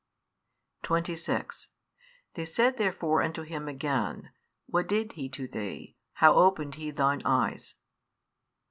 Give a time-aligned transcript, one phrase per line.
[0.81, 1.69] 26
[2.33, 4.31] They said therefore unto him again,
[4.65, 5.95] What did He to thee?
[6.13, 7.75] how opened He thine eyes?